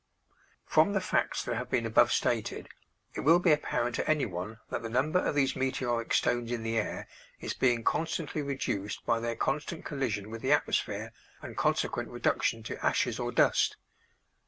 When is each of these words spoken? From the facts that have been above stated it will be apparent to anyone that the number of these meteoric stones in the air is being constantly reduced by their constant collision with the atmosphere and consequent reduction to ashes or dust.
From 0.65 0.93
the 0.93 0.99
facts 0.99 1.43
that 1.43 1.57
have 1.57 1.69
been 1.69 1.85
above 1.85 2.11
stated 2.11 2.69
it 3.13 3.19
will 3.21 3.37
be 3.37 3.51
apparent 3.51 3.93
to 3.97 4.09
anyone 4.09 4.57
that 4.71 4.81
the 4.81 4.89
number 4.89 5.19
of 5.19 5.35
these 5.35 5.55
meteoric 5.55 6.11
stones 6.15 6.51
in 6.51 6.63
the 6.63 6.79
air 6.79 7.07
is 7.39 7.53
being 7.53 7.83
constantly 7.83 8.41
reduced 8.41 9.05
by 9.05 9.19
their 9.19 9.35
constant 9.35 9.85
collision 9.85 10.31
with 10.31 10.41
the 10.41 10.53
atmosphere 10.53 11.11
and 11.43 11.55
consequent 11.55 12.09
reduction 12.09 12.63
to 12.63 12.83
ashes 12.83 13.19
or 13.19 13.31
dust. 13.31 13.77